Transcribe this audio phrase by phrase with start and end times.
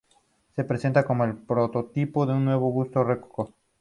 [0.55, 3.53] Se presenta como el prototipo del nuevo gusto rococó.